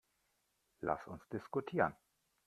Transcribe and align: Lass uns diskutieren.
Lass 0.79 1.05
uns 1.05 1.29
diskutieren. 1.29 1.95